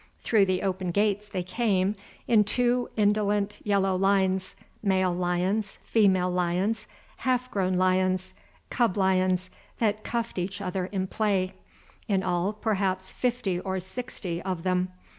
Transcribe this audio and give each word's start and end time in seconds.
Through 0.21 0.45
the 0.47 0.63
open 0.63 0.89
gates 0.89 1.27
they 1.27 1.43
came, 1.43 1.95
in 2.27 2.43
two 2.43 2.89
indolent 2.97 3.59
yellow 3.63 3.95
lines, 3.95 4.55
male 4.81 5.13
lions, 5.13 5.77
female 5.83 6.31
lions, 6.31 6.87
half 7.17 7.51
grown 7.51 7.75
lions, 7.75 8.33
cub 8.71 8.97
lions 8.97 9.51
that 9.77 10.03
cuffed 10.03 10.39
each 10.39 10.59
other 10.59 10.87
in 10.87 11.05
play, 11.05 11.53
in 12.07 12.23
all 12.23 12.51
perhaps 12.51 13.11
fifty 13.11 13.59
or 13.59 13.79
sixty 13.79 14.41
of 14.41 14.63
them. 14.63 14.91